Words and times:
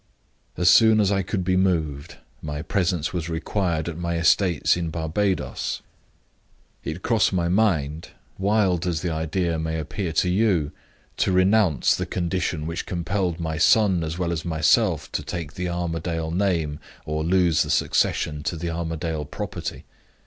"As 0.57 0.67
soon 0.67 0.99
as 0.99 1.11
I 1.11 1.21
could 1.21 1.43
be 1.43 1.55
moved, 1.55 2.15
my 2.41 2.63
presence 2.63 3.13
was 3.13 3.29
required 3.29 3.87
at 3.87 3.99
my 3.99 4.17
estates 4.17 4.75
in 4.75 4.89
Barbadoes. 4.89 5.83
It 6.83 7.03
crossed 7.03 7.31
my 7.33 7.47
mind 7.49 8.07
wild 8.39 8.87
as 8.87 9.03
the 9.03 9.11
idea 9.11 9.59
may 9.59 9.77
appear 9.77 10.11
to 10.13 10.27
you 10.27 10.71
to 11.17 11.31
renounce 11.31 11.93
the 11.93 12.07
condition 12.07 12.65
which 12.65 12.87
compelled 12.87 13.39
my 13.39 13.59
son 13.59 14.03
as 14.03 14.17
well 14.17 14.31
as 14.31 14.43
myself 14.43 15.11
to 15.11 15.21
take 15.21 15.53
the 15.53 15.69
Armadale 15.69 16.31
name, 16.31 16.79
or 17.05 17.23
lose 17.23 17.61
the 17.61 17.69
succession 17.69 18.41
to 18.41 18.55
the 18.57 18.71
Armadale 18.71 19.25
property. 19.25 19.85